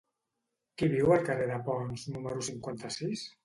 [0.81, 3.31] Qui viu al carrer de Ponts número cinquanta-sis?